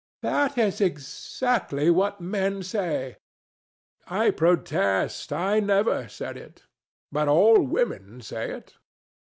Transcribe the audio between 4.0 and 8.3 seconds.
DON JUAN. I protest I never said it. But all women